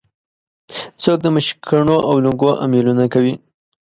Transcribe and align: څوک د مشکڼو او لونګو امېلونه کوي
څوک 1.01 1.17
د 1.21 1.25
مشکڼو 1.35 1.97
او 2.09 2.13
لونګو 2.23 2.49
امېلونه 2.65 3.03
کوي 3.13 3.33